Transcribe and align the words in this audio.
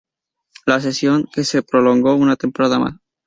La 0.65 0.79
cesión 0.81 1.29
que 1.31 1.43
se 1.43 1.61
prolongó 1.61 2.15
una 2.15 2.35
temporada 2.35 2.79
más. 2.79 2.95